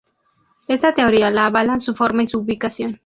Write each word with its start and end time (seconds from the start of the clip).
Está 0.67 0.95
teoría 0.95 1.29
la 1.29 1.45
avalan 1.45 1.79
su 1.79 1.93
forma 1.93 2.23
y 2.23 2.27
su 2.27 2.39
ubicación. 2.39 2.99